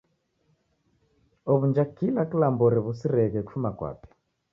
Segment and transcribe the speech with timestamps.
[1.51, 4.09] Ow'unja kila kilambo orew'usireghe kufuma kwape.